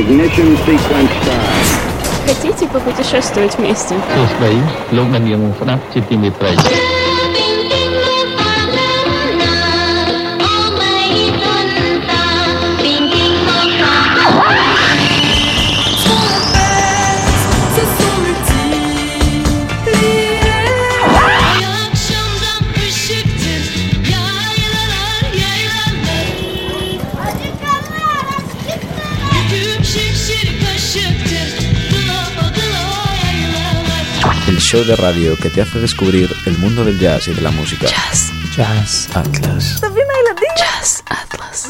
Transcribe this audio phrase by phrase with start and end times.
[0.00, 1.66] Ignition sequence start.
[2.26, 3.94] Хотите попутешествовать вместе?
[4.14, 4.52] សួស្តី
[4.96, 6.97] លោកអ្នកនាងស្ដាប់ជាទីមេត្រី
[34.69, 37.87] show de radio que te hace descubrir el mundo del jazz y de la música.
[37.87, 38.31] Jazz.
[38.55, 39.81] Jazz Atlas.
[40.55, 41.67] Jazz Atlas.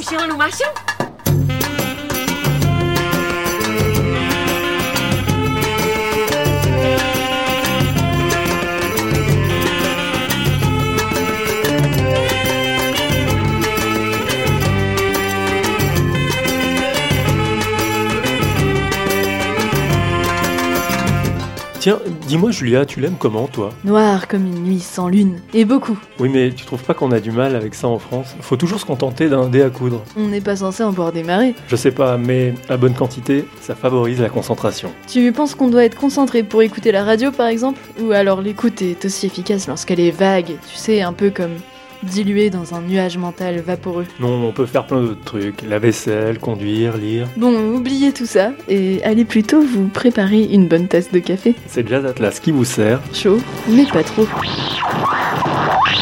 [21.80, 25.40] Tiens, dis-moi Julia, tu l'aimes comment toi Noir comme une nuit sans lune.
[25.54, 25.98] Et beaucoup.
[26.20, 28.82] Oui mais tu trouves pas qu'on a du mal avec ça en France Faut toujours
[28.82, 30.04] se contenter d'un dé à coudre.
[30.18, 31.56] On n'est pas censé en boire des marées.
[31.70, 34.92] Je sais pas, mais à bonne quantité, ça favorise la concentration.
[35.08, 37.80] Tu penses qu'on doit être concentré pour écouter la radio par exemple?
[38.02, 41.56] Ou alors l'écoute est aussi efficace lorsqu'elle est vague, tu sais, un peu comme
[42.04, 44.06] diluée dans un nuage mental vaporeux.
[44.20, 45.62] Non, on peut faire plein d'autres trucs.
[45.62, 47.28] La vaisselle, conduire, lire.
[47.38, 51.56] Bon, oubliez tout ça et allez plutôt vous préparer une bonne tasse de café.
[51.68, 53.02] C'est Jazz Atlas qui vous sert.
[53.14, 54.28] Chaud, mais pas trop.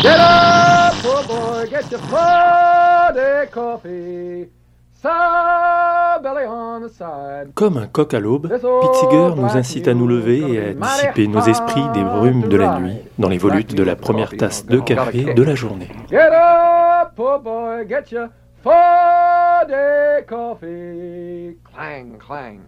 [0.02, 4.50] Get up, poor boy, get your Friday coffee.
[7.53, 11.27] Comme un coq à l'aube, Pete Seeger nous incite à nous lever et à dissiper
[11.27, 14.80] nos esprits des brumes de la nuit dans les volutes de la première tasse de
[14.80, 15.89] café de la journée.
[16.09, 18.27] Get up, poor boy, get your
[18.61, 21.58] Friday coffee.
[21.73, 22.59] Clang, clang.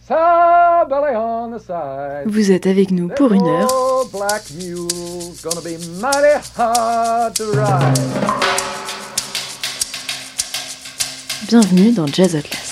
[0.00, 2.24] Some belly on the side.
[2.26, 3.68] Vous êtes avec nous pour une heure.
[3.72, 7.98] Oh, black mule's gonna be mighty hard to ride.
[11.48, 12.71] Bienvenue dans Jazz Atlas.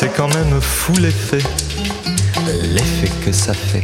[0.00, 1.42] c'est quand même fou l'effet,
[2.72, 3.82] l'effet que ça fait.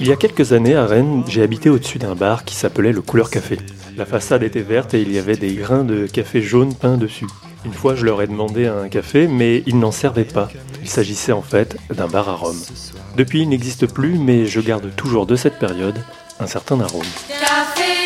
[0.00, 3.00] Il y a quelques années à Rennes, j'ai habité au-dessus d'un bar qui s'appelait le
[3.00, 3.56] Couleur Café.
[3.96, 7.28] La façade était verte et il y avait des grains de café jaune peints dessus.
[7.64, 10.48] Une fois, je leur ai demandé un café, mais ils n'en servaient pas.
[10.82, 12.56] Il s'agissait en fait d'un bar à rhum.
[13.16, 16.00] Depuis, il n'existe plus, mais je garde toujours de cette période
[16.40, 17.06] un certain arôme.
[17.28, 18.05] Café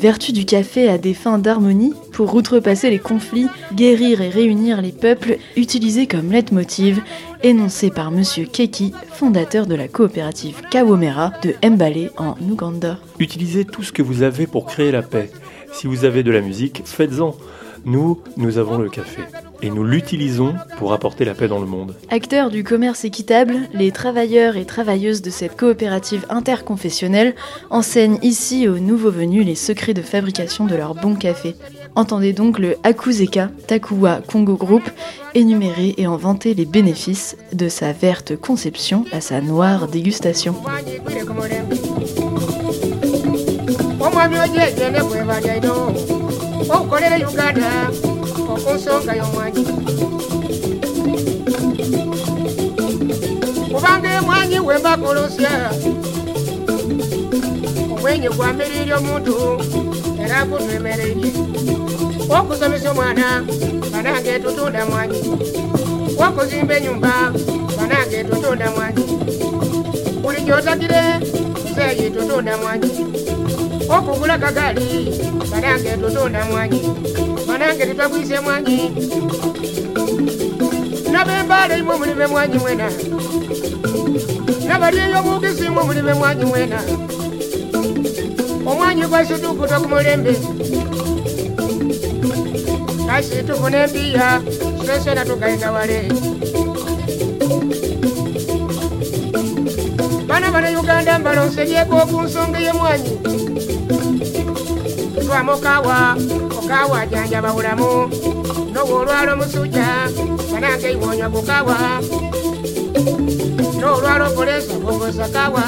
[0.00, 4.92] Vertus du café à des fins d'harmonie pour outrepasser les conflits, guérir et réunir les
[4.92, 7.02] peuples, utilisés comme leitmotiv,
[7.42, 12.98] énoncé par Monsieur Keki, fondateur de la coopérative Kawomera de Mbale en Ouganda.
[13.18, 15.30] Utilisez tout ce que vous avez pour créer la paix.
[15.72, 17.36] Si vous avez de la musique, faites-en.
[17.84, 19.22] Nous, nous avons le café.
[19.62, 21.94] Et nous l'utilisons pour apporter la paix dans le monde.
[22.10, 27.34] Acteurs du commerce équitable, les travailleurs et travailleuses de cette coopérative interconfessionnelle
[27.70, 31.56] enseignent ici aux nouveaux venus les secrets de fabrication de leur bon café.
[31.94, 34.88] Entendez donc le Akuzeka Takuwa Congo Group
[35.34, 40.54] énumérer et en vanter les bénéfices de sa verte conception à sa noire dégustation.
[48.50, 49.64] Uganda okunsonga y'omwanyi
[53.72, 55.52] kubanga emwanyi wembakolosya
[57.94, 59.34] omwenyi gwamirirya omuntu
[60.22, 61.30] era gutwemereire
[62.36, 63.26] okusomesa omwana
[63.92, 65.18] banange tutunda mwanyi.
[66.24, 67.32] Okuzimba enyumba
[67.76, 69.04] banange tutunda mwanyi.
[70.22, 71.02] Buli gyotagire
[71.74, 72.90] seyi tutunda mwanyi.
[73.88, 74.86] Okugula kagali
[75.50, 76.80] banange tutunda mwanyi
[77.60, 78.76] nange tetwagwize emwanyi
[81.12, 82.88] nabembaala imu mulime mwanyi mwena.
[84.68, 86.78] Nabalyeyo omugezi imu mulime mwanyi mwena.
[88.70, 90.32] Omwanyi gwa sudukuta ku mulembe
[93.06, 94.40] kasi tufuna embiya
[94.84, 95.98] sweswena tugayita wale
[100.28, 103.12] baana bana e uganda mbalonse byeko ku nsonga y'emwanyi
[105.26, 106.16] twamukawa
[106.70, 108.06] okawa janjaba bulamu
[108.70, 110.06] n'obwolwala omusujja
[110.52, 111.76] banange iwonywa ku kawa
[113.74, 115.64] n'olwala okolesa bogosa kawa.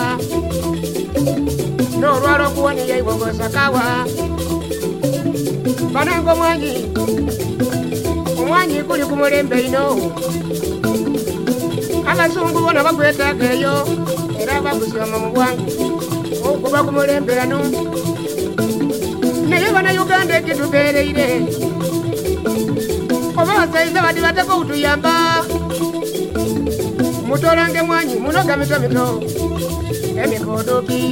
[1.98, 4.06] N'olwala okuwaniya ibogosa kawa.
[5.90, 6.74] Banange omwanyi
[8.38, 9.84] omwanyi guli ku mulembe ino.
[12.06, 13.74] Abazungu bona bagwetaaga eyo
[14.38, 15.66] era bagusoma mu bwangu
[16.46, 17.58] okuba ku mulembe ano
[19.52, 21.28] naye bannayuganda ekitubeereire
[23.40, 25.12] oba basaiza badi bateko okutuyamba
[27.28, 29.06] mutolange mwanyi munoga mito mito.
[30.22, 31.02] Emikodoki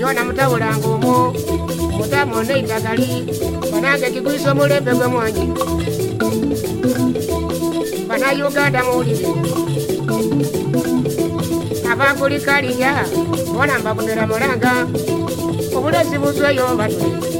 [0.00, 1.16] yona mutabulanga omwo
[1.96, 3.08] mutamone itagali
[3.72, 5.44] banange kigwisa omulembe gwe mwanyi.
[8.08, 9.28] Bannayuganda muwulire.
[11.90, 12.92] Abakulikaliya
[13.54, 14.72] bona mbakutera mulanga.
[15.76, 17.31] Obulezi buzweyo batule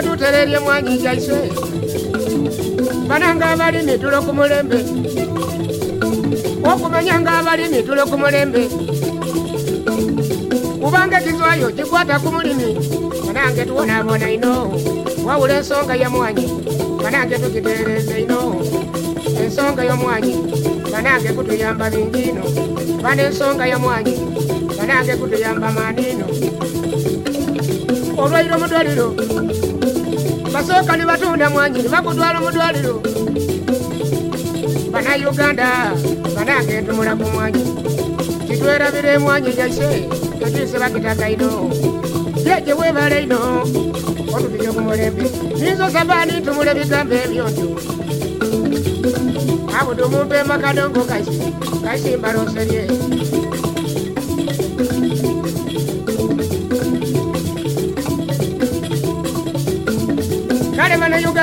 [0.00, 1.50] ne tutererya emwanyi gyaiswe
[3.08, 4.78] bananga abali mitulo ku mulembe.
[6.62, 8.62] Okumanyanga abali mitulo ku mulembe.
[10.82, 12.78] Kubanga ekizwayo gikwata ku mulimi.
[13.26, 14.54] Banange tuwonaabona ino.
[15.26, 16.46] Wawula ensonga yamwanyi
[17.02, 18.40] banange tugitereeza ino.
[19.42, 20.34] Ensonga y'omwanyi
[20.92, 22.44] banange kutuyamba bingi ino.
[23.02, 24.14] Bana ensonga y'omwanyi
[24.78, 26.26] banange kutuyamba maani ino.
[28.18, 29.08] Olwairo mudwaliro
[30.58, 32.94] basooka ne batunda mwanyi ne bakutwala omudwaliro
[34.92, 35.68] bannayuganda
[36.34, 37.62] banange ntumula ku mwanyi
[38.46, 39.88] kitwerabira emwanyi jaise
[40.38, 41.70] tetuyise bakitaka ino
[42.44, 43.40] jeje webale ino
[44.34, 45.24] otupije ku mulembe
[45.62, 47.64] nizo sabani ntumula ebigambo ebyo nti
[49.78, 51.38] abudu mumpe makadongo kasi
[51.84, 53.37] kasimbalonserye kale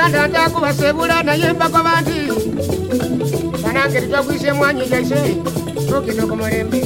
[0.06, 2.18] bannayuganda ntakubasebula naye mbagoba nti
[3.62, 5.18] banange tetwagwise emwanyi jaise
[5.88, 6.80] tukino ku mulembe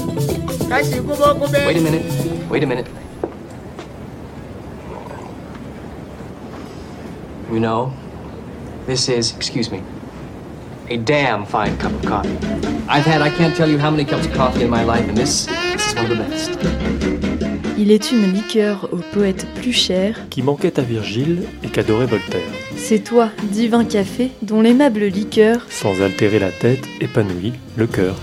[0.71, 2.07] kasi kuba okube Wait a minute.
[2.51, 2.89] Wait a minute.
[7.53, 7.93] You know,
[8.87, 9.83] this is, excuse me,
[10.89, 12.39] a damn fine cup of coffee.
[12.89, 15.17] I've had, I can't tell you how many cups of coffee in my life, and
[15.19, 16.51] this, this is one of the best.
[17.77, 20.15] Il est une liqueur au poète plus cher.
[20.31, 22.60] Qui manquait à Virgile et qu'adorait Voltaire.
[22.83, 28.17] C'est toi, divin café, dont l'aimable liqueur Sans altérer la tête, épanouit le cœur.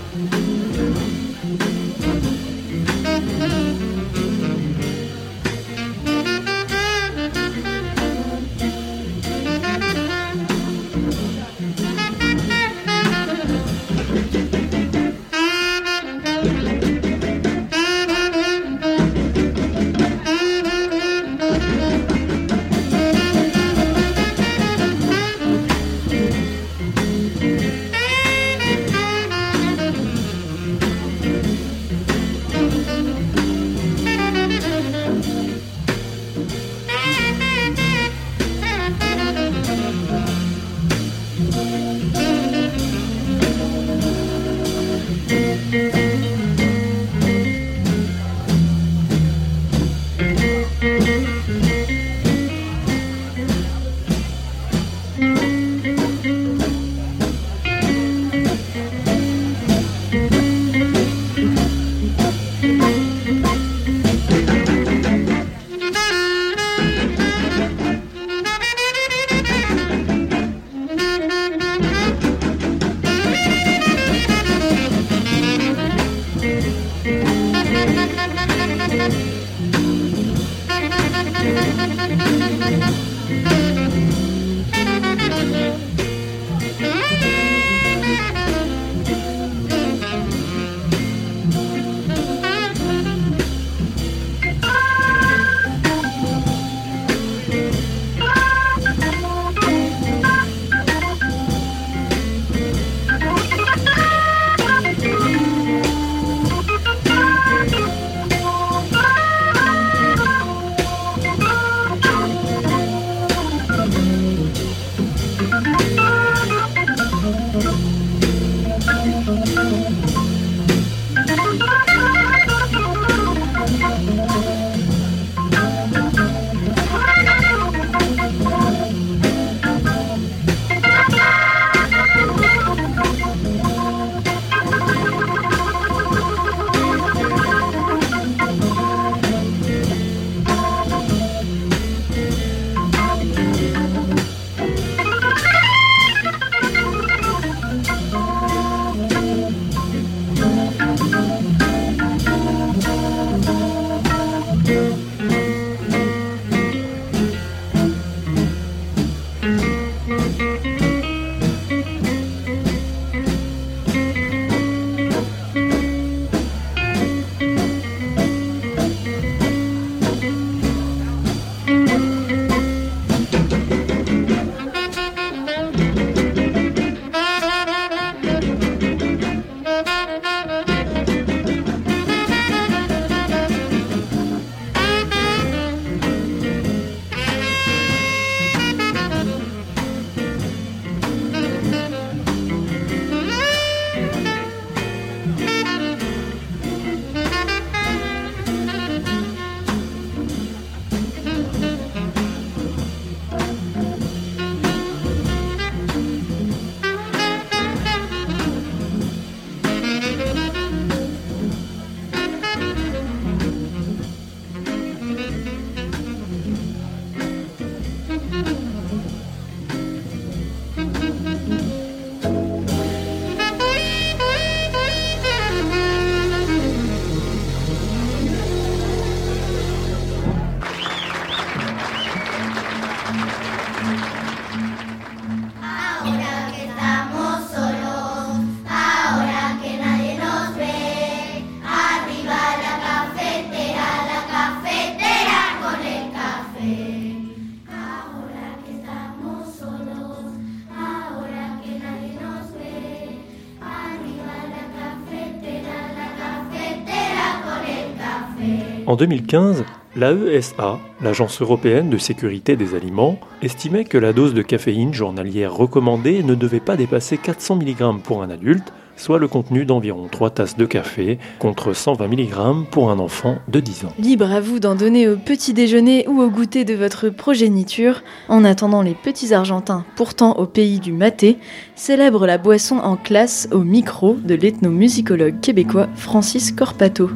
[258.88, 259.64] En 2015,
[259.98, 266.22] l'AESA, l'Agence européenne de sécurité des aliments, estimait que la dose de caféine journalière recommandée
[266.22, 270.56] ne devait pas dépasser 400 mg pour un adulte, soit le contenu d'environ 3 tasses
[270.56, 273.92] de café, contre 120 mg pour un enfant de 10 ans.
[273.98, 278.02] Libre à vous d'en donner au petit déjeuner ou au goûter de votre progéniture.
[278.28, 281.38] En attendant, les petits Argentins, pourtant au pays du maté,
[281.74, 287.10] célèbrent la boisson en classe au micro de l'ethnomusicologue québécois Francis Corpato.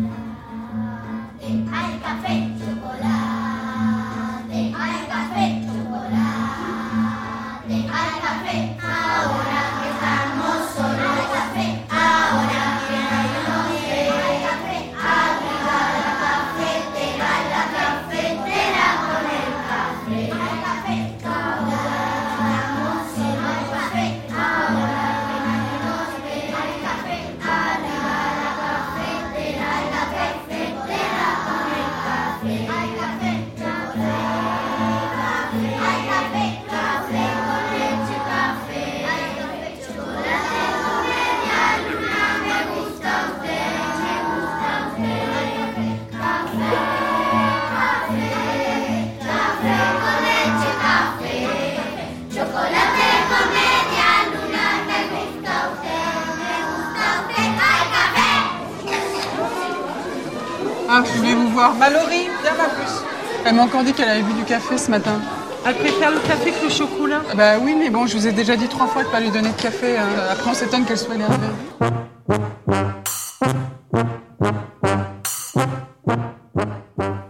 [60.95, 61.75] Ah, je voulais vous voir.
[61.75, 63.03] Mallory, viens ma puce.
[63.45, 65.21] Elle m'a encore dit qu'elle avait bu du café ce matin.
[65.65, 68.57] Elle préfère le café que le chocolat Bah oui, mais bon, je vous ai déjà
[68.57, 69.97] dit trois fois de pas lui donner de café.
[69.97, 70.07] hein.
[70.31, 71.37] Après, on s'étonne qu'elle soit énervée.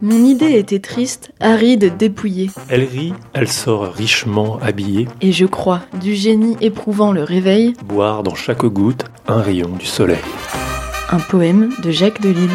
[0.01, 2.51] Mon idée était triste, aride, dépouillée.
[2.69, 8.23] Elle rit, elle sort richement habillée, Et je crois, du génie éprouvant le réveil, boire
[8.23, 10.19] dans chaque goutte un rayon du soleil.
[11.11, 12.49] un poème de Jacques Delille.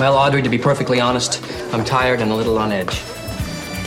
[0.00, 1.42] Well, Audrey, to be perfectly honest,
[1.74, 3.02] I'm tired and a little on edge.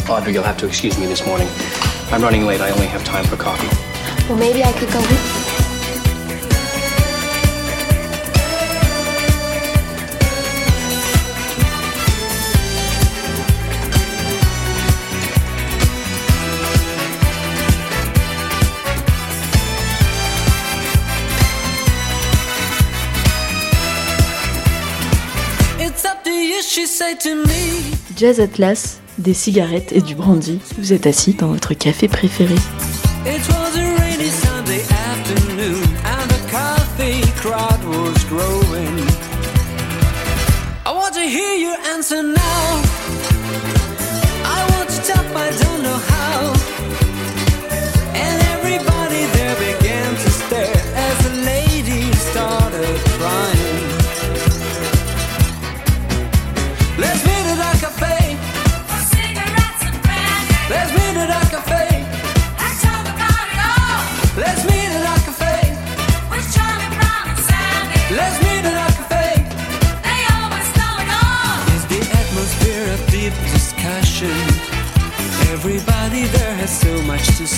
[0.08, 1.48] Audrey, you'll have to excuse me this morning.
[2.12, 2.62] I'm running late.
[2.62, 3.66] I only have time for coffee.
[4.30, 5.43] Well, maybe I could go with
[28.26, 30.60] Atlas, des cigarettes et du brandy.
[30.78, 32.56] Vous êtes assis dans votre café préféré.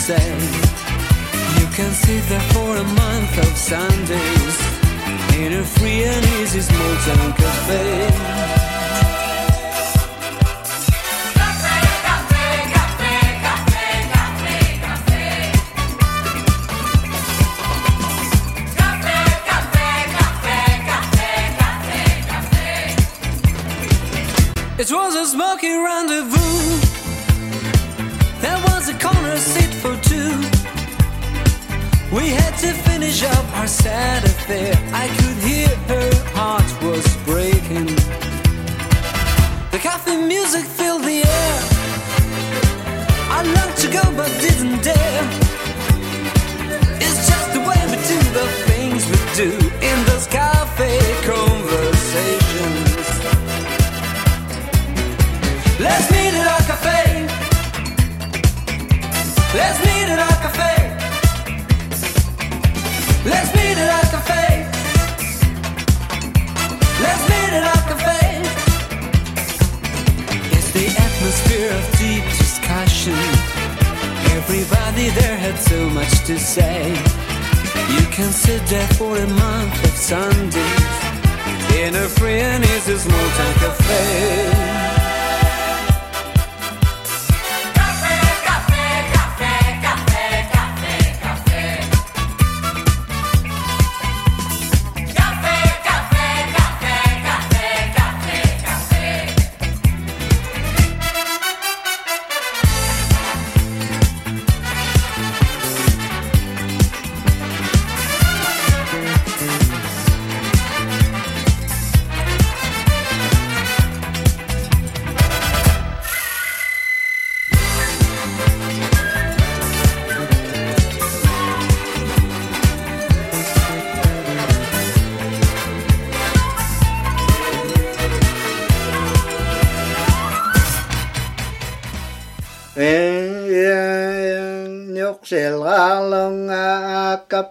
[0.05, 0.29] Say.
[1.59, 4.55] You can sit there for a month of Sundays
[5.41, 8.44] in a free and easy small town cafe.
[34.47, 34.84] there.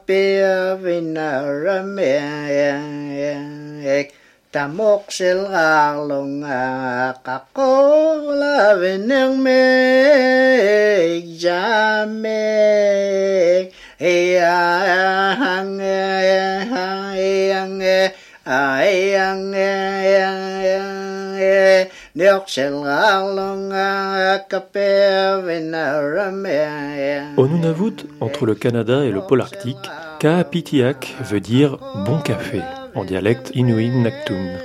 [0.06, 2.12] pia vinarame
[3.82, 4.12] ek
[4.52, 6.44] tamok sil along
[7.26, 9.64] kakola veneng me
[11.40, 12.46] jame
[13.96, 14.54] ea
[15.42, 17.82] hang hang hang
[18.44, 20.93] hang hang
[27.36, 29.76] Au Nunavut, entre le Canada et le pôle arctique,
[30.20, 32.60] Kaapitiak veut dire bon café
[32.94, 34.58] en dialecte inuit Naktun.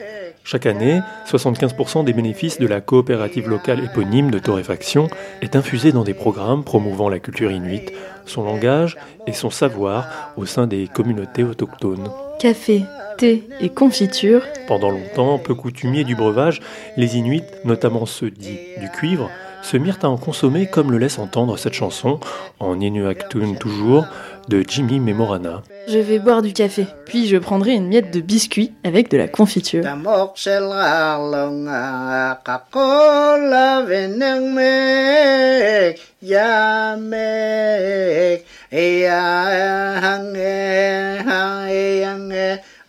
[0.43, 5.07] Chaque année, 75% des bénéfices de la coopérative locale éponyme de torréfaction
[5.41, 7.91] est infusé dans des programmes promouvant la culture inuite,
[8.25, 12.09] son langage et son savoir au sein des communautés autochtones.
[12.39, 12.83] Café,
[13.19, 16.61] thé et confiture, Pendant longtemps, peu coutumiers du breuvage,
[16.95, 19.29] les Inuits, notamment ceux dits du cuivre,
[19.61, 22.21] se mirent à en consommer comme le laisse entendre cette chanson,
[22.59, 24.05] en Inuaktun toujours,
[24.47, 25.61] de Jimmy Memorana.
[25.87, 29.27] je vais boire du café, puis je prendrai une miette de biscuit avec de la
[29.27, 29.83] confiture.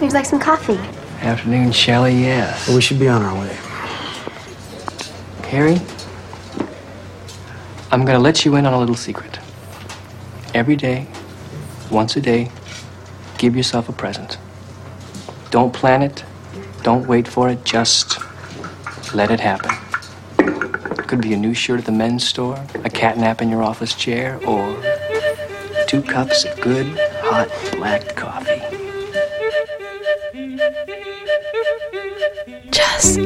[0.00, 0.78] Would you like some coffee?
[1.22, 2.68] Afternoon, Shelley, yes.
[2.68, 3.56] We should be on our way.
[5.50, 5.80] Harry,
[7.90, 9.38] I'm going to let you in on a little secret.
[10.54, 11.06] Every day,
[11.90, 12.50] once a day,
[13.38, 14.38] give yourself a present.
[15.50, 16.24] Don't plan it,
[16.82, 18.18] don't wait for it, just
[19.14, 19.72] let it happen.
[20.38, 23.62] It Could be a new shirt at the men's store, a cat nap in your
[23.62, 24.76] office chair, or
[25.88, 26.86] two cups of good,
[27.22, 28.60] hot black coffee.
[32.70, 33.16] Jazz.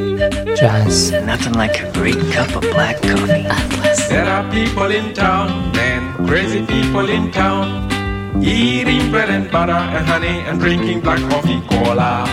[0.56, 1.10] Jazz.
[1.26, 3.42] Nothing like a great cup of black coffee.
[4.08, 7.90] There are people in town, men, crazy people in town,
[8.40, 12.28] eating bread and butter and honey and drinking black coffee cola.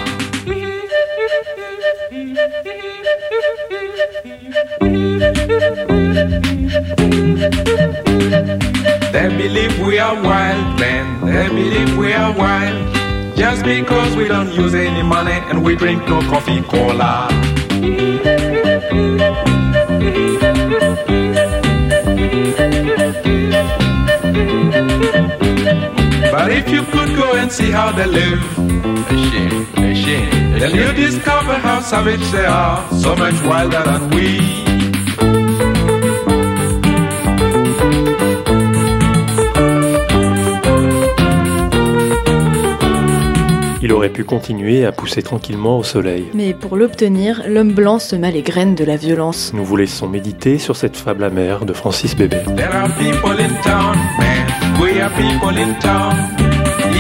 [8.29, 12.95] They believe we are wild men, they believe we are wild.
[13.35, 17.27] Just because we don't use any money and we drink no coffee cola.
[26.31, 28.43] But if you could go and see how they live,
[30.59, 34.68] then you discover how savage they are, so much wilder than we.
[43.89, 46.27] Il aurait pu continuer à pousser tranquillement au soleil.
[46.35, 49.51] Mais pour l'obtenir, l'homme blanc sema les graines de la violence.
[49.55, 52.37] Nous vous laissons méditer sur cette fable amère de Francis Bébé.
[52.55, 54.45] There are people in town, man.
[54.79, 56.13] We are people in town.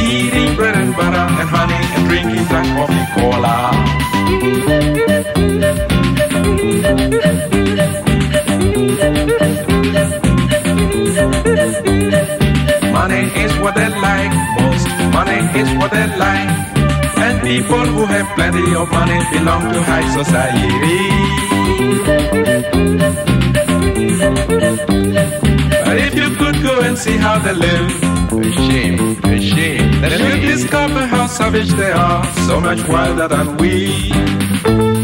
[0.01, 3.71] Eating bread and butter and honey and drinking black coffee cola.
[12.91, 14.87] Money is what they like most.
[15.13, 16.78] Money is what they like.
[17.25, 20.69] And people who have plenty of money belong to high society.
[25.85, 27.89] But if you could go and see how they live,
[28.31, 29.91] a shame, a shame.
[30.01, 34.98] Then you discover how savage they are, so much wilder than we.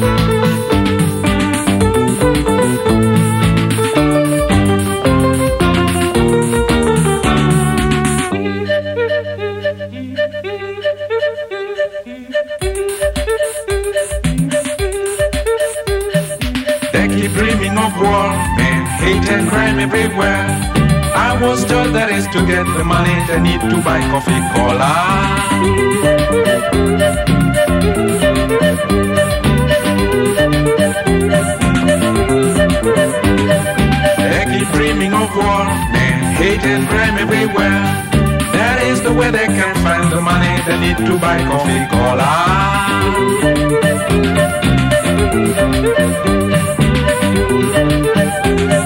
[19.85, 20.41] Everywhere.
[21.29, 24.93] I was told that is to get the money they need to buy coffee cola.
[34.29, 37.81] They keep dreaming of war, man, hate and crime everywhere.
[38.57, 41.85] That is the way they can find the money they need to buy coffee
[48.57, 48.84] Le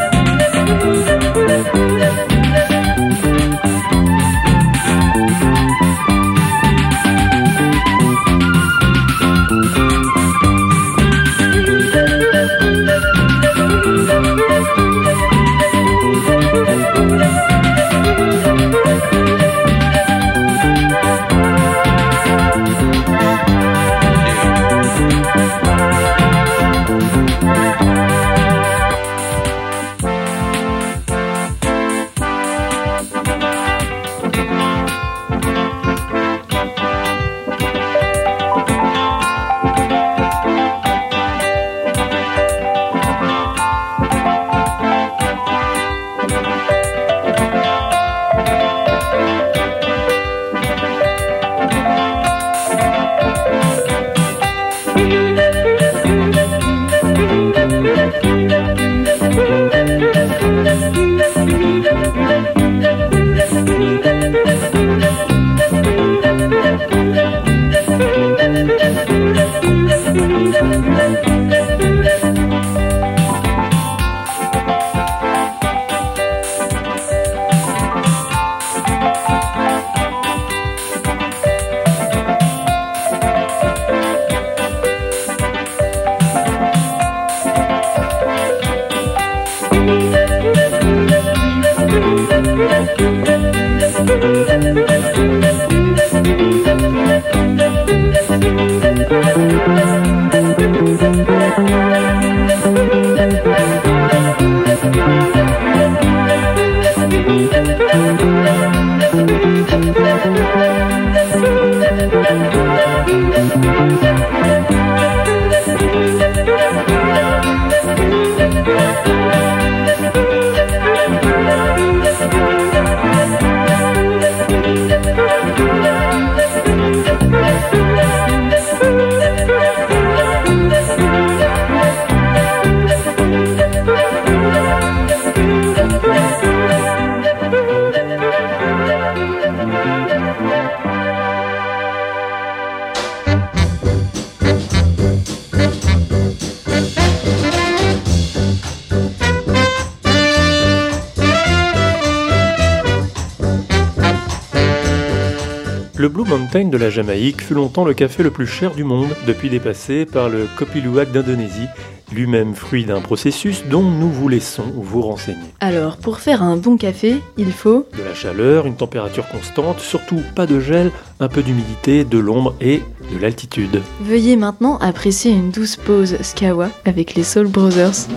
[156.29, 160.05] Mountain de la Jamaïque fut longtemps le café le plus cher du monde, depuis dépassé
[160.05, 161.65] par le Kopi Luwak d'Indonésie,
[162.13, 165.39] lui-même fruit d'un processus dont nous vous laissons vous renseigner.
[165.59, 170.21] Alors, pour faire un bon café, il faut De la chaleur, une température constante, surtout
[170.35, 173.81] pas de gel, un peu d'humidité, de l'ombre et de l'altitude.
[174.01, 178.07] Veuillez maintenant apprécier une douce pause Skawa avec les Soul Brothers.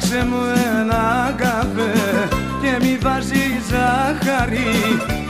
[0.00, 0.42] Φτιάξε μου
[0.80, 2.28] ένα καφέ
[2.62, 4.70] και μη βάζει ζάχαρη.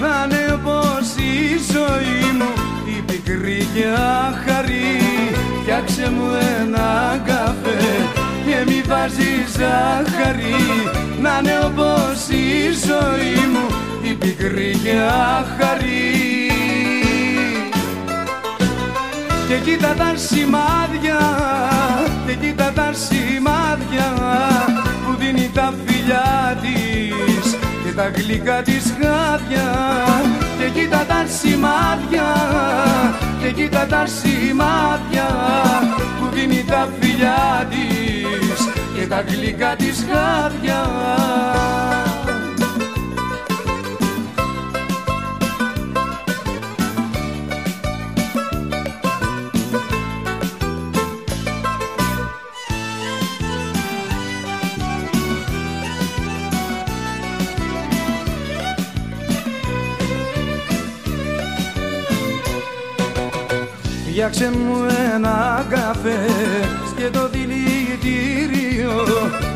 [0.00, 2.52] Να είναι όπως η ζωή μου
[2.86, 3.84] η πικρή και
[4.26, 5.00] άχαρη.
[5.62, 6.28] Φτιάξε μου
[6.60, 7.78] ένα καφέ
[8.46, 10.56] και μη βάζει ζάχαρη.
[11.20, 13.66] Να είναι όπως η ζωή μου
[14.02, 14.94] η πικρή και
[15.38, 16.50] άχαρη.
[19.48, 21.18] Και κοίτα τα σημάδια,
[22.28, 24.08] και κοίτα τα σημάδια
[25.06, 29.68] που δίνει τα φιλιά της και τα γλυκά της χάδια
[30.58, 32.28] και κοίτα τα σημάδια,
[33.42, 35.28] και κοίτα τα σημάδια
[36.20, 40.80] που δίνει τα φιλιά της και τα γλυκά της χάδια
[64.18, 66.18] Φτιάξε μου ένα καφέ
[66.96, 69.04] και το δηλητήριο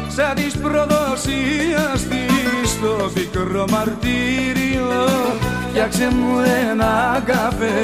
[0.08, 4.90] σαν της προδοσίας της στο πικρό μαρτύριο.
[5.70, 6.38] Φτιάξε μου
[6.70, 7.82] ένα καφέ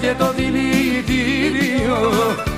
[0.00, 1.98] και το δηλητήριο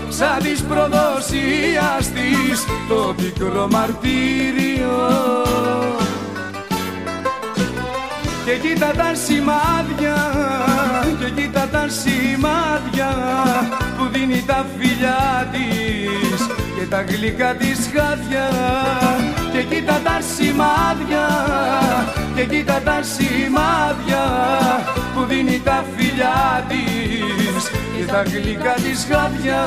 [0.08, 4.96] σαν της προδοσίας της στο πικρό μαρτύριο.
[8.44, 10.16] Και κοίτα τα σημάδια
[11.21, 13.09] και κοίτα τα σημάδια
[13.97, 16.47] που δίνει τα φιλιά της
[16.79, 18.49] και τα γλυκά της χάδια
[19.51, 21.27] και κοίτα τα σημάδια
[22.35, 24.23] και κοίτα τα σημάδια
[25.13, 29.65] που δίνει τα φιλιά της και τα γλυκά της χάδια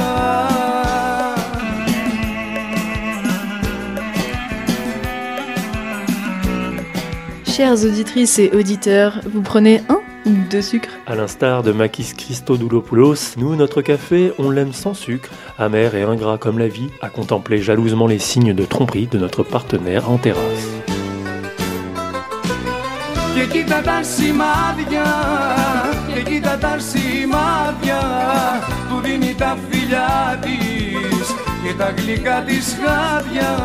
[7.45, 13.37] Chères auditrices et auditeurs, vous prenez un ou deux sucres À l'instar de Makis Christodoulopoulos,
[13.37, 17.59] nous, notre café, on l'aime sans sucre, amer et ingrat comme la vie, à contempler
[17.63, 20.69] jalousement les signes de tromperie de notre partenaire en terrasse.
[23.35, 25.05] Και κοίτα τα σημάδια,
[26.15, 28.01] και κοίτα τα σημάδια
[28.89, 31.14] που δίνει τα φιλιά της
[31.65, 33.59] και τα γλυκά της χάδια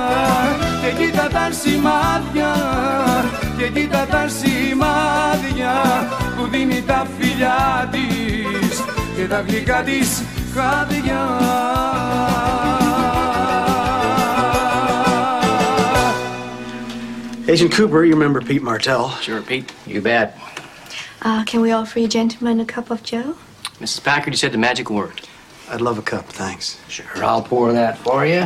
[0.82, 2.56] και κοίτα τα σημάδια,
[3.58, 5.73] και κοίτα τα σημάδια
[6.38, 8.84] που δίνει τα φιλιά της
[9.15, 10.23] και τα γλυκά της
[10.56, 11.23] χάδια.
[17.47, 19.12] Agent Cooper, you remember Pete Martell?
[19.21, 19.71] Sure, Pete.
[19.86, 20.36] You bet.
[21.21, 23.36] Uh, can we offer you gentlemen a cup of Joe?
[23.80, 24.04] Mrs.
[24.04, 25.22] Packard, you said the magic word.
[25.71, 26.79] I'd love a cup, thanks.
[26.89, 28.41] Sure, I'll pour that for you.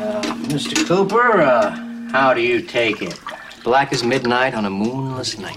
[0.00, 0.86] Uh, Mr.
[0.86, 1.70] Cooper, uh,
[2.12, 3.18] how do you take it?
[3.64, 5.56] Black as midnight on a moonless night.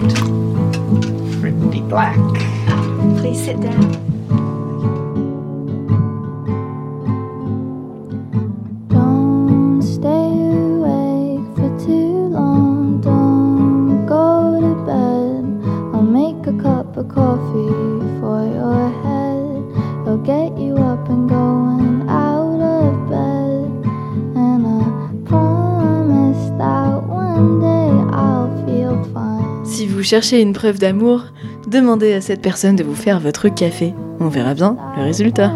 [1.39, 2.18] Pretty black.
[3.20, 4.12] Please sit down.
[30.04, 31.22] Vous cherchez une preuve d'amour,
[31.66, 33.93] demandez à cette personne de vous faire votre café.
[34.20, 35.54] On verra bien le résultat.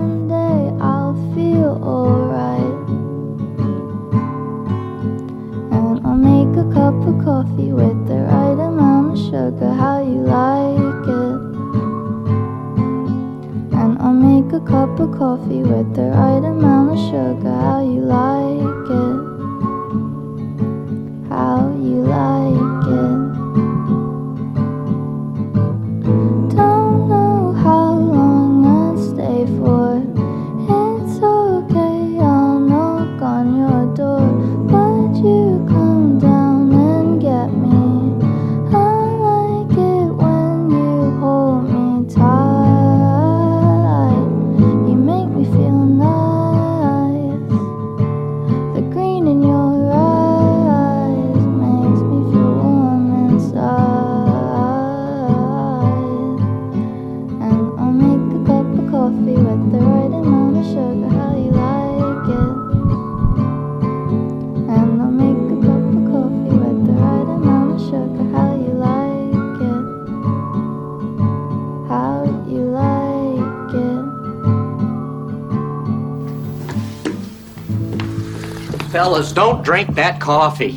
[79.38, 80.72] Don't drink that coffee.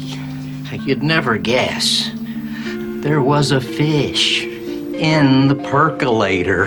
[0.85, 2.11] You'd never guess.
[2.15, 6.67] There was a fish in the percolator.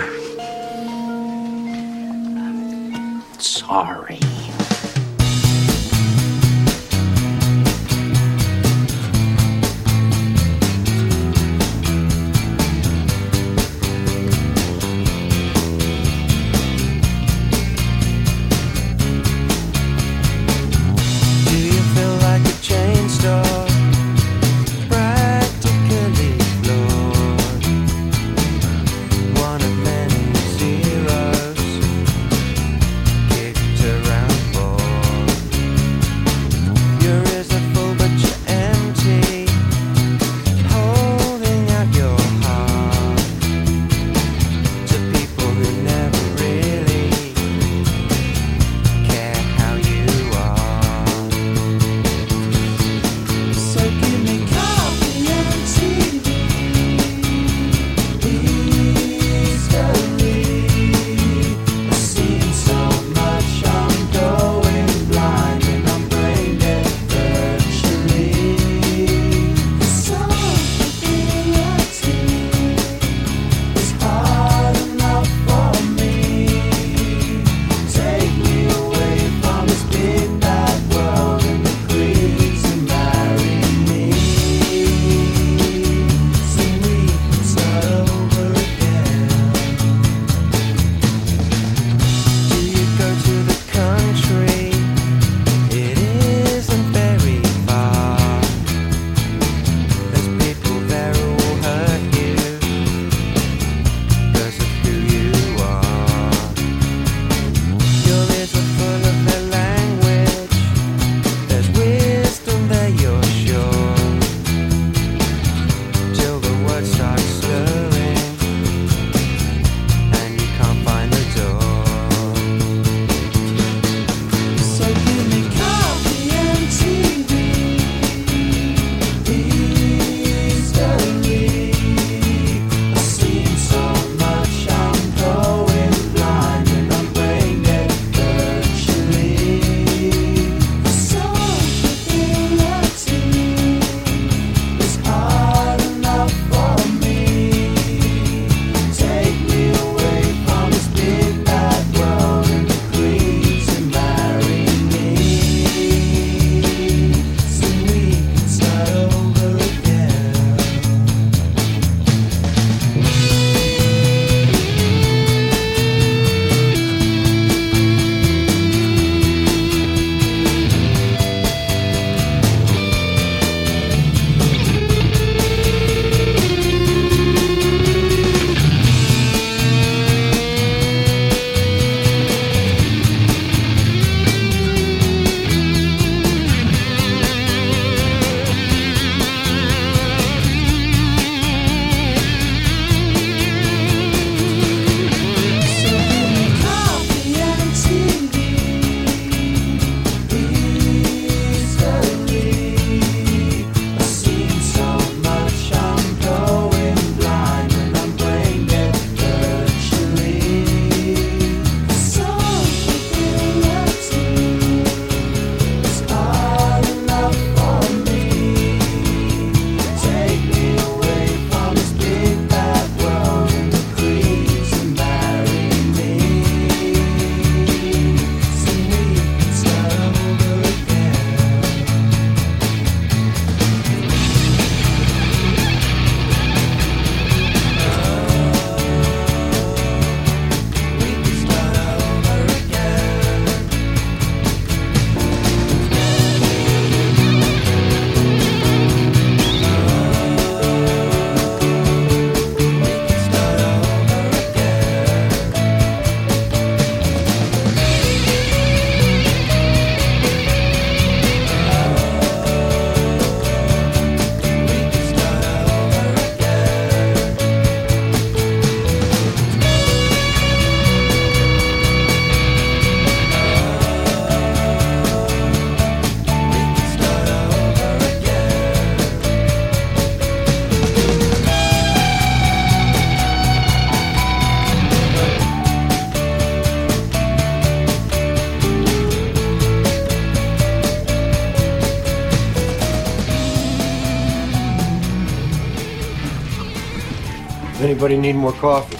[298.04, 298.98] Anybody need more coffee?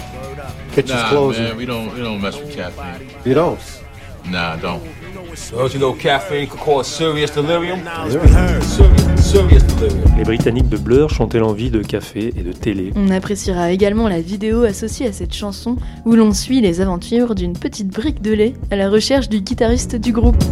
[0.71, 1.43] Kitchen's nah, closing.
[1.43, 3.07] man, we don't we don't mess with caffeine.
[3.23, 3.59] You don't?
[4.31, 4.81] Nah, don't.
[5.51, 7.81] Don't you know caffeine could cause serious delirium?
[7.83, 8.61] Delirium?
[8.63, 10.17] Serious, serious delirium.
[10.17, 12.93] Les Britanniques de Blur chantaient l'envie de café et de télé.
[12.95, 15.75] On appréciera également la vidéo associée à cette chanson
[16.05, 19.95] où l'on suit les aventures d'une petite brique de lait à la recherche du guitariste
[19.95, 20.43] du groupe.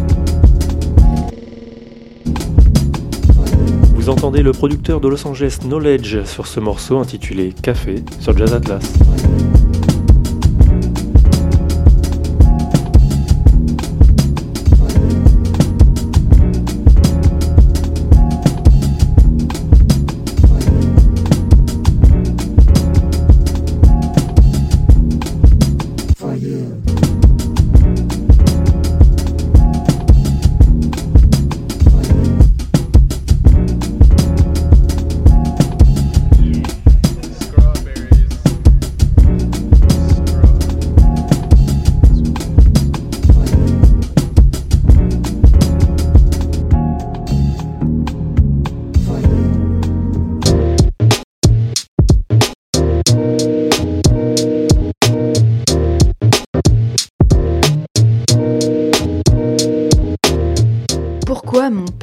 [4.04, 8.52] Vous entendez le producteur de Los Angeles Knowledge sur ce morceau intitulé Café sur Jazz
[8.52, 8.82] Atlas.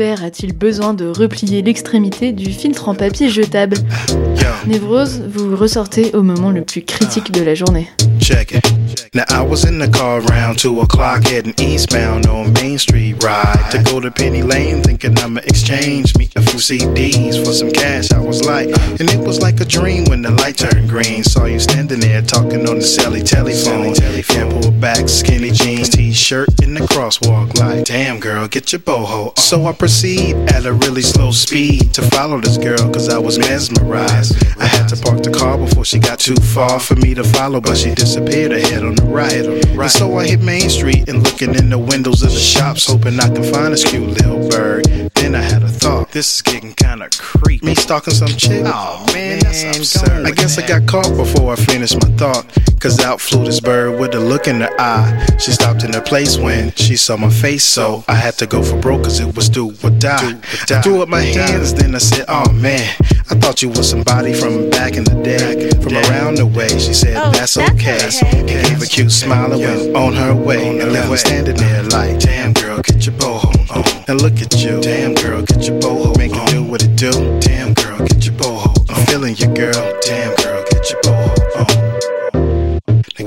[0.02, 3.78] Père a-t-il besoin de replier l'extrémité du filtre en papier jetable
[4.66, 7.88] Névrose, vous ressortez au moment le plus critique de la journée.
[8.20, 8.64] Check it.
[9.14, 13.72] Now I was in the car around two o'clock heading eastbound on Main Street ride
[13.72, 18.12] to go to Penny Lane thinking I'ma exchange me a few CDs for some cash.
[18.12, 21.24] I was like, and it was like a dream when the light turned green.
[21.24, 23.96] Saw you standing there talking on the celly telephone.
[24.24, 27.58] Can't pull back, skinny jeans, t-shirt in the crosswalk.
[27.58, 29.30] Like, damn girl, get your boho.
[29.30, 29.36] on.
[29.38, 33.38] So I proceed at a really slow speed to follow this girl cause I was
[33.38, 34.42] mesmerized.
[34.58, 37.60] I had to park the car before she got too far for me to follow,
[37.60, 39.46] but she disappeared ahead on the right.
[39.46, 43.20] And so I hit Main Street and looking in the windows of the shops, hoping
[43.20, 44.86] I can find this cute little bird.
[45.16, 47.66] Then I had a thought, this is getting kinda creepy.
[47.66, 48.64] Me stalking some chick?
[48.66, 50.26] Oh man, that's absurd.
[50.26, 52.46] I guess I got caught before I finished my thought.
[52.80, 55.38] Cause out flew this bird with a look in her eye.
[55.38, 58.64] She stopped in her place when she saw my face, so I had to go
[58.64, 60.38] for broke cause it was do or die.
[60.70, 62.96] I threw up my hands, then I said, Oh man,
[63.30, 66.70] I thought you was somebody from back in the day, from around the way.
[66.70, 68.10] She said, oh, That's okay.
[68.24, 70.80] And gave a cute smile and went on her way.
[70.80, 74.04] And left me standing there like, Damn girl, get your boho on.
[74.08, 76.18] And look at you, damn girl, get your boho.
[76.18, 77.12] Make it do what it do.
[77.40, 78.72] Damn girl, get your boho.
[78.90, 80.00] I'm feeling you, girl.
[80.02, 81.41] Damn girl, get your boho on.
[81.41, 81.41] Now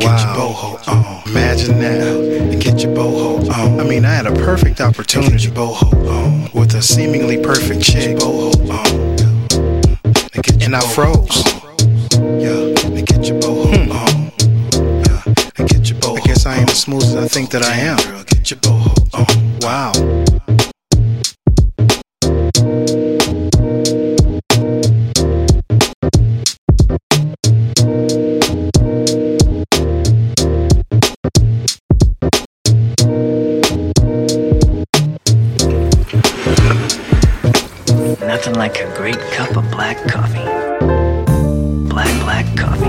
[0.05, 1.29] get your boho on.
[1.29, 2.53] Imagine that.
[2.53, 3.81] And get your boho on.
[3.81, 8.19] I mean, I had a perfect opportunity, boho on, with a seemingly perfect chick.
[8.19, 9.17] Boho on.
[10.43, 11.45] Get your and I froze.
[12.21, 13.93] Yeah, now get your boho hmm.
[13.93, 14.33] on.
[15.07, 17.63] Yeah, now get your boho I guess I ain't as smooth as I think that
[17.63, 18.25] I am.
[18.27, 19.59] Get your boho on.
[19.61, 20.34] Wow.
[38.55, 40.45] Nothing like a great cup of black coffee.
[41.89, 42.85] Black, black coffee.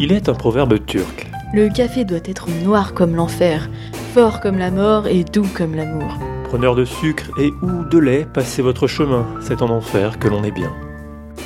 [0.00, 1.28] Il est un proverbe turc.
[1.54, 3.70] Le café doit être noir comme l'enfer,
[4.12, 6.18] fort comme la mort et doux comme l'amour.
[6.44, 9.26] Preneur de sucre et ou de lait, passez votre chemin.
[9.40, 10.70] C'est en enfer que l'on est bien.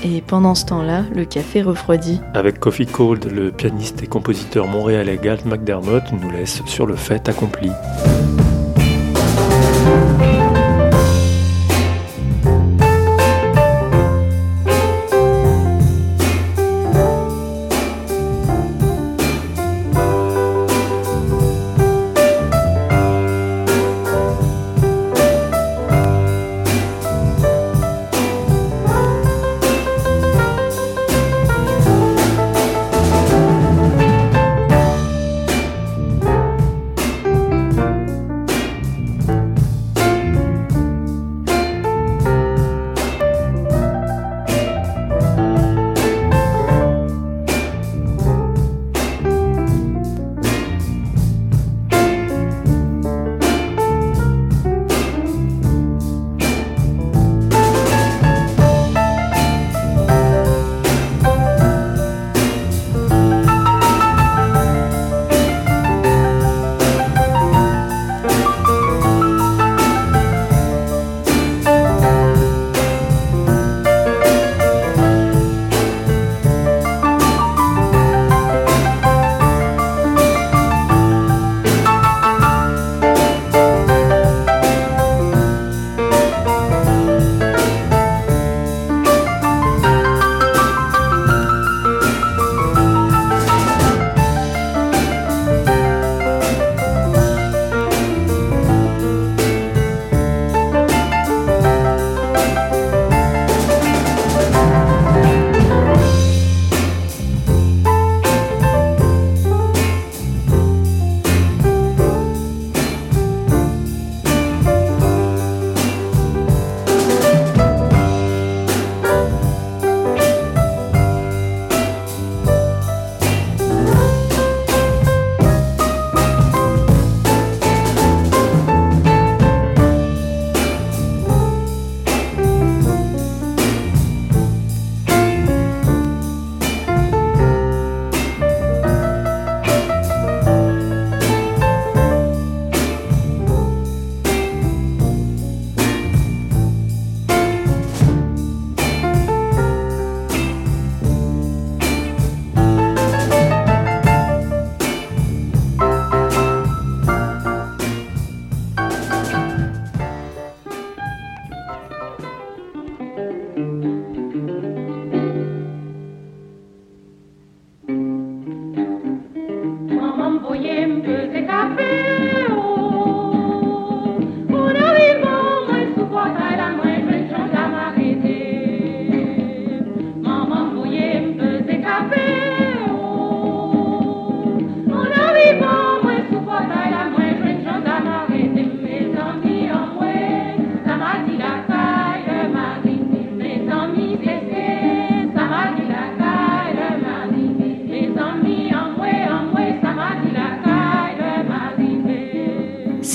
[0.03, 2.21] Et pendant ce temps-là, le café refroidit.
[2.35, 7.29] Avec Coffee Cold, le pianiste et compositeur montréalais Galt McDermott nous laisse sur le fait
[7.29, 7.71] accompli.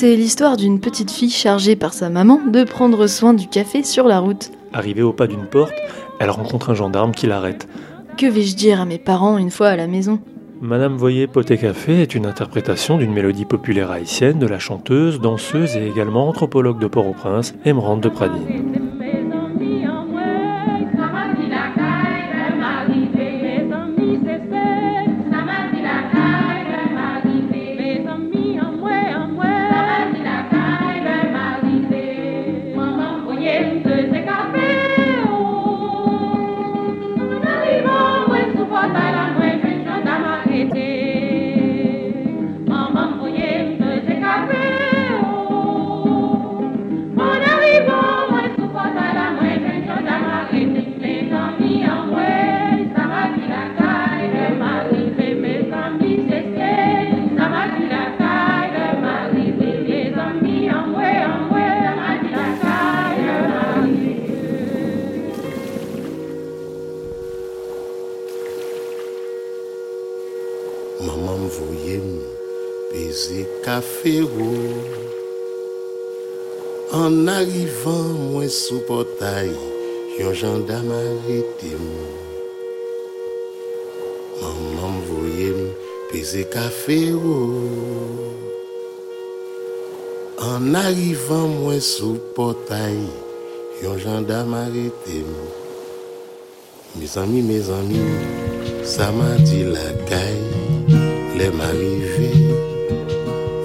[0.07, 4.07] C'est l'histoire d'une petite fille chargée par sa maman de prendre soin du café sur
[4.07, 4.51] la route.
[4.71, 5.73] Arrivée au pas d'une porte,
[6.21, 7.67] elle rencontre un gendarme qui l'arrête.
[8.15, 10.19] Que vais-je dire à mes parents une fois à la maison?
[10.61, 15.75] Madame Voyer Poté Café est une interprétation d'une mélodie populaire haïtienne de la chanteuse, danseuse
[15.75, 18.86] et également anthropologue de Port-au-Prince, Emerande de Pradine.
[70.99, 72.21] Maman voyait me
[72.91, 74.21] baiser café.
[76.91, 79.51] En arrivant, moi sous portail,
[80.19, 81.75] yon gendarme arrêté.
[84.41, 85.69] Maman voyait me
[86.11, 87.13] baiser café.
[90.39, 92.97] En arrivant, moi sous portail,
[93.83, 95.23] yon gendarme arrêté.
[96.95, 97.99] Mes amis, mes amis,
[98.83, 100.56] ça m'a dit la caille,
[101.37, 102.31] les m'arriver.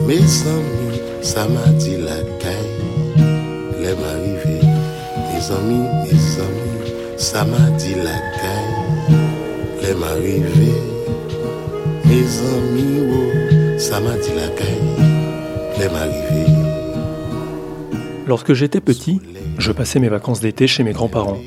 [0.06, 3.24] Mes amis, ça m'a dit la caille,
[3.80, 4.60] les m'arriver.
[5.30, 9.16] Mes amis, mes amis, ça m'a dit la caille,
[9.82, 10.74] les m'arriver.
[12.04, 16.52] Mes amis, oh, ça m'a dit la caille, les m'arriver.
[18.26, 19.20] Lorsque j'étais petit,
[19.58, 21.40] je passais mes vacances d'été chez mes grands-parents.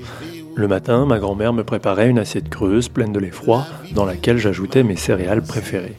[0.55, 4.37] Le matin, ma grand-mère me préparait une assiette creuse pleine de lait froid dans laquelle
[4.37, 5.97] j'ajoutais mes céréales préférées.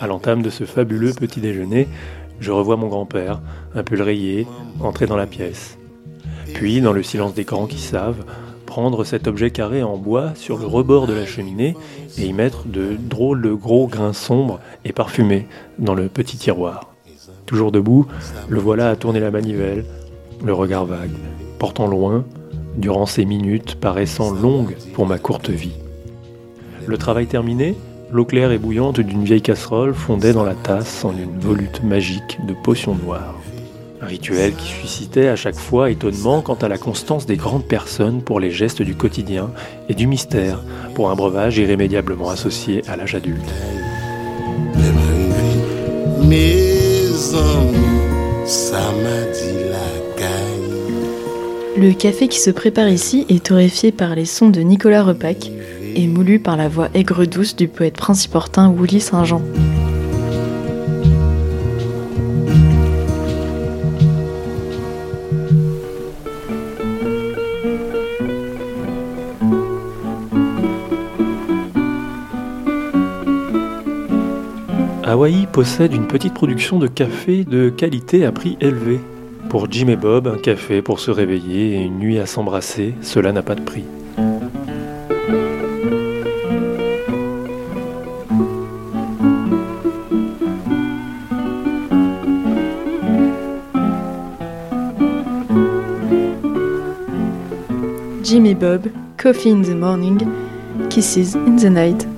[0.00, 1.86] À l'entame de ce fabuleux petit déjeuner,
[2.40, 3.42] je revois mon grand-père,
[3.74, 4.46] un peu rayé,
[4.80, 5.76] entrer dans la pièce.
[6.54, 8.24] Puis, dans le silence des grands qui savent,
[8.64, 11.76] prendre cet objet carré en bois sur le rebord de la cheminée
[12.16, 15.46] et y mettre de drôles de gros grains sombres et parfumés
[15.78, 16.94] dans le petit tiroir.
[17.44, 18.06] Toujours debout,
[18.48, 19.84] le voilà à tourner la manivelle,
[20.42, 21.10] le regard vague,
[21.58, 22.24] portant loin,
[22.76, 25.76] durant ces minutes paraissant longues pour ma courte vie.
[26.86, 27.76] Le travail terminé,
[28.12, 32.38] l'eau claire et bouillante d'une vieille casserole fondait dans la tasse en une volute magique
[32.46, 33.36] de potions noires.
[34.02, 38.22] Un rituel qui suscitait à chaque fois étonnement quant à la constance des grandes personnes
[38.22, 39.50] pour les gestes du quotidien
[39.88, 40.62] et du mystère
[40.94, 43.52] pour un breuvage irrémédiablement associé à l'âge adulte.
[51.76, 55.50] Le café qui se prépare ici est torréfié par les sons de Nicolas Repac
[55.94, 59.42] et moulu par la voix aigre-douce du poète principortin Willy Saint-Jean.
[75.10, 79.00] Hawaï possède une petite production de café de qualité à prix élevé.
[79.48, 83.32] Pour Jim et Bob, un café pour se réveiller et une nuit à s'embrasser, cela
[83.32, 83.82] n'a pas de prix.
[98.60, 100.18] Bob, Coffee in the Morning,
[100.90, 102.09] Kisses in the Night.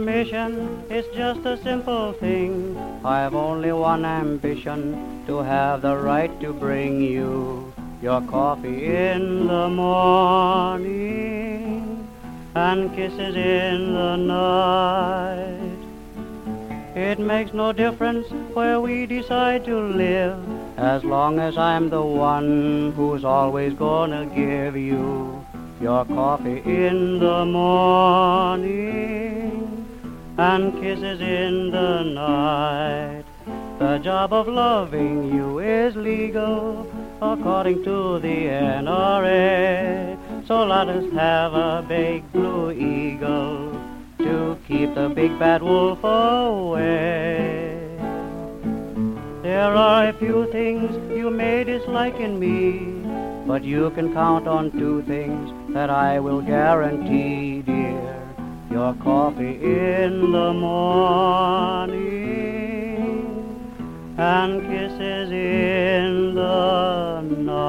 [0.00, 2.76] Ambition, it's just a simple thing.
[3.04, 7.72] I've only one ambition to have the right to bring you
[8.02, 10.88] your coffee in the morning
[12.54, 15.78] and kisses in the night.
[16.96, 20.38] It makes no difference where we decide to live,
[20.76, 25.39] as long as I'm the one who's always gonna give you
[25.80, 28.70] your coffee in the morning
[30.36, 33.24] and kisses in the night.
[33.78, 36.86] The job of loving you is legal
[37.22, 38.46] according to the
[38.82, 40.18] NRA.
[40.46, 43.72] So let us have a big blue eagle
[44.18, 47.78] to keep the big bad wolf away.
[49.42, 53.02] There are a few things you may dislike in me,
[53.46, 58.16] but you can count on two things that I will guarantee, dear.
[58.70, 62.00] Your coffee in the morning
[64.16, 67.60] and kisses in the night.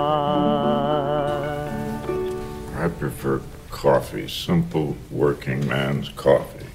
[2.75, 6.65] I prefer coffee, simple working man's coffee.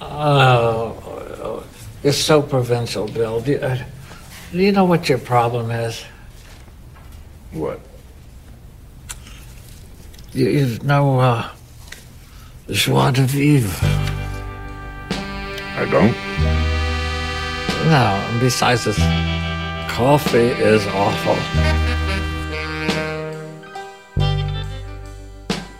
[0.00, 1.64] Oh,
[2.02, 3.40] you're so provincial, Bill.
[3.40, 3.78] Do you, uh,
[4.50, 6.04] do you know what your problem is?
[7.52, 7.80] What?
[10.34, 11.46] You, you know, uh,
[12.70, 13.70] joie de vivre.
[15.76, 16.16] I don't?
[17.90, 18.96] No, besides this,
[19.90, 21.36] coffee is awful.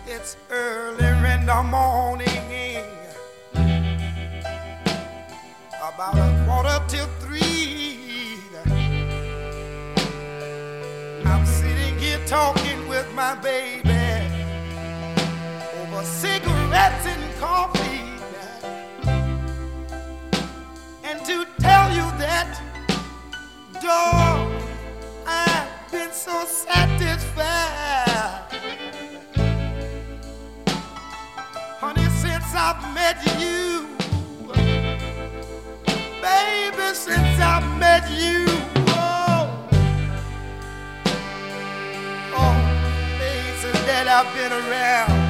[0.05, 2.85] It's early in the morning,
[5.81, 8.37] about a quarter till three.
[11.25, 13.92] I'm sitting here talking with my baby over
[16.03, 18.01] cigarettes and coffee.
[21.03, 22.59] And to tell you that,
[23.81, 24.61] dog,
[25.25, 27.43] I've been so satisfied.
[31.79, 33.87] Honey, since I've met you,
[36.21, 38.45] baby, since I've met you,
[38.95, 39.67] oh,
[42.35, 42.73] oh,
[43.85, 45.22] that I've been around,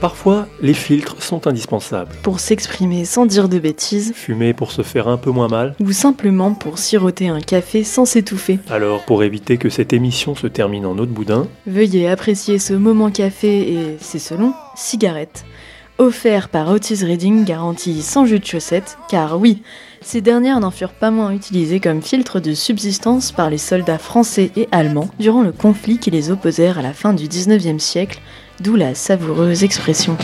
[0.00, 2.14] Parfois, les filtres sont indispensables.
[2.22, 5.74] Pour s'exprimer sans dire de bêtises, Fumer pour se faire un peu moins mal.
[5.80, 8.60] ou simplement pour siroter un café sans s'étouffer.
[8.70, 12.74] Alors, pour éviter que cette émission se termine en eau de boudin, Veuillez apprécier ce
[12.74, 15.44] moment café et, c'est selon, cigarette.
[15.98, 19.62] Offert par Otis Reading, garantie sans jus de chaussettes, car oui,
[20.00, 24.50] ces dernières n'en furent pas moins utilisées comme filtre de subsistance par les soldats français
[24.56, 28.20] et allemands durant le conflit qui les opposèrent à la fin du 19e siècle,
[28.60, 30.16] d'où la savoureuse expression.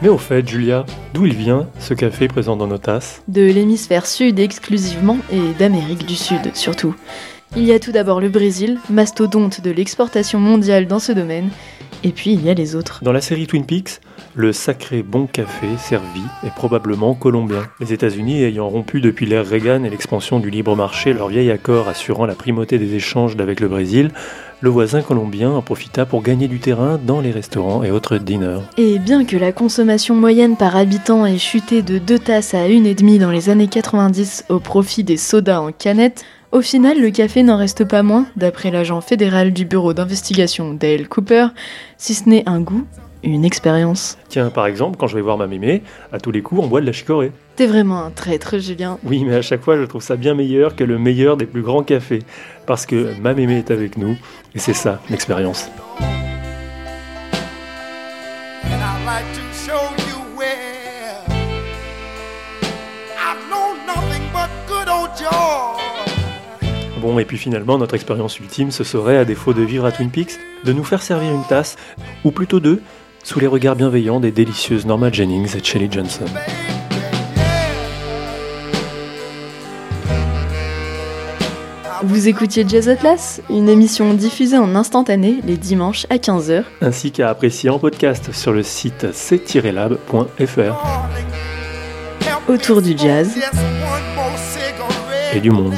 [0.00, 3.20] Mais au fait, Julia, d'où il vient ce café présent dans nos tasses?
[3.26, 6.94] De l'hémisphère sud exclusivement et d'Amérique du Sud surtout.
[7.56, 11.48] Il y a tout d'abord le Brésil, mastodonte de l'exportation mondiale dans ce domaine,
[12.04, 13.00] et puis il y a les autres.
[13.02, 14.00] Dans la série Twin Peaks,
[14.34, 17.66] le sacré bon café servi est probablement colombien.
[17.80, 21.88] Les États-Unis ayant rompu depuis l'ère Reagan et l'expansion du libre marché leur vieil accord
[21.88, 24.10] assurant la primauté des échanges avec le Brésil,
[24.60, 28.60] le voisin colombien en profita pour gagner du terrain dans les restaurants et autres diners.
[28.76, 33.18] Et bien que la consommation moyenne par habitant ait chuté de 2 tasses à 1,5
[33.18, 37.56] dans les années 90 au profit des sodas en canette, au final le café n'en
[37.56, 41.48] reste pas moins, d'après l'agent fédéral du bureau d'investigation Dale Cooper,
[41.96, 42.86] si ce n'est un goût,
[43.22, 44.18] une expérience.
[44.28, 45.82] Tiens, par exemple, quand je vais voir ma mémé,
[46.12, 47.32] à tous les coups, on boit de la chicorée.
[47.56, 48.98] T'es vraiment un traître, Julien.
[49.04, 51.62] Oui, mais à chaque fois, je trouve ça bien meilleur que le meilleur des plus
[51.62, 52.22] grands cafés.
[52.66, 54.16] Parce que ma mémé est avec nous,
[54.54, 55.68] et c'est ça, l'expérience.
[58.64, 60.07] And I'd like to show you
[67.08, 70.10] Bon, et puis finalement, notre expérience ultime, ce serait, à défaut de vivre à Twin
[70.10, 71.76] Peaks, de nous faire servir une tasse,
[72.22, 72.82] ou plutôt deux,
[73.24, 76.26] sous les regards bienveillants des délicieuses Norma Jennings et Shelley Johnson.
[82.02, 86.64] Vous écoutiez Jazz Atlas, une émission diffusée en instantané les dimanches à 15h.
[86.82, 90.74] Ainsi qu'à apprécier en podcast sur le site c-lab.fr
[92.48, 93.34] Autour du jazz
[95.32, 95.74] et du monde.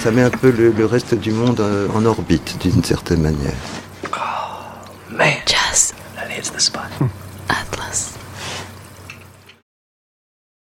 [0.00, 3.52] Ça met un peu le, reste du monde euh, en orbite d'une certaine manière.
[5.10, 5.28] Man.
[5.46, 5.59] Jazz.